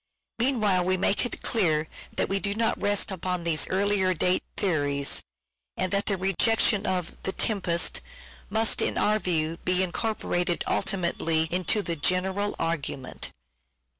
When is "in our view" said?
8.81-9.57